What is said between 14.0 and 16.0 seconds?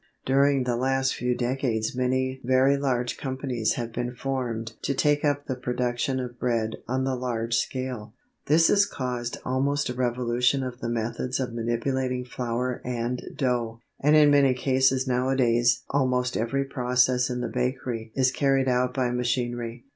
in many cases nowadays